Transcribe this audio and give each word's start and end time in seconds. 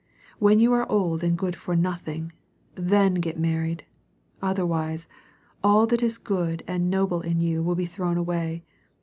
When 0.39 0.57
you 0.59 0.73
are 0.73 0.91
old 0.91 1.23
and 1.23 1.37
good 1.37 1.55
for 1.55 1.75
nothing, 1.75 2.31
then 2.73 3.13
get 3.13 3.37
married.— 3.37 3.85
Otherwise, 4.51 5.07
all 5.63 5.85
that 5.85 6.01
is 6.01 6.17
good 6.17 6.63
and 6.67 6.89
noble 6.89 7.21
in 7.21 7.39
you 7.39 7.61
will 7.61 7.75
be 7.75 7.85
thrown 7.85 8.17
away. 8.17 8.63